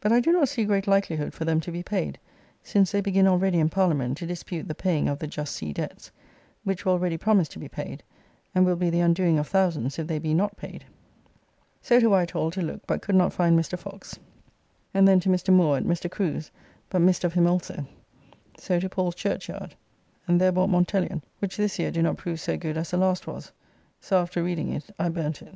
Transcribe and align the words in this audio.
But 0.00 0.12
I 0.12 0.20
do 0.20 0.30
not 0.30 0.48
see 0.48 0.64
great 0.64 0.86
likelihood 0.86 1.34
for 1.34 1.44
them 1.44 1.58
to 1.62 1.72
be 1.72 1.82
paid, 1.82 2.20
since 2.62 2.92
they 2.92 3.00
begin 3.00 3.26
already 3.26 3.58
in 3.58 3.68
Parliament 3.68 4.16
to 4.18 4.24
dispute 4.24 4.68
the 4.68 4.74
paying 4.76 5.08
of 5.08 5.18
the 5.18 5.26
just 5.26 5.52
sea 5.56 5.72
debts, 5.72 6.12
which 6.62 6.84
were 6.86 6.92
already 6.92 7.16
promised 7.18 7.50
to 7.54 7.58
be 7.58 7.66
paid, 7.68 8.04
and 8.54 8.64
will 8.64 8.76
be 8.76 8.88
the 8.88 9.00
undoing 9.00 9.36
of 9.36 9.48
thousands 9.48 9.98
if 9.98 10.06
they 10.06 10.20
be 10.20 10.32
not 10.32 10.56
paid. 10.56 10.84
So 11.82 11.98
to 11.98 12.08
Whitehall 12.08 12.52
to 12.52 12.62
look 12.62 12.86
but 12.86 13.02
could 13.02 13.16
not 13.16 13.32
find 13.32 13.58
Mr. 13.58 13.76
Fox, 13.76 14.16
and 14.94 15.08
then 15.08 15.18
to 15.18 15.28
Mr. 15.28 15.52
Moore 15.52 15.78
at 15.78 15.82
Mr. 15.84 16.08
Crew's, 16.08 16.52
but 16.88 17.00
missed 17.00 17.24
of 17.24 17.34
him 17.34 17.48
also. 17.48 17.84
So 18.56 18.78
to 18.78 18.88
Paul's 18.88 19.16
Churchyard, 19.16 19.74
and 20.28 20.40
there 20.40 20.52
bought 20.52 20.70
Montelion, 20.70 21.20
which 21.40 21.56
this 21.56 21.80
year 21.80 21.90
do 21.90 22.00
not 22.00 22.16
prove 22.16 22.38
so 22.38 22.56
good 22.56 22.76
as 22.76 22.92
the 22.92 22.96
last 22.96 23.26
was; 23.26 23.50
so 24.00 24.18
after 24.22 24.40
reading 24.44 24.72
it 24.72 24.84
I 25.00 25.08
burnt 25.08 25.42
it. 25.42 25.54